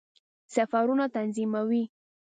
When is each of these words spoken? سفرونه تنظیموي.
سفرونه 0.53 1.05
تنظیموي. 1.15 1.83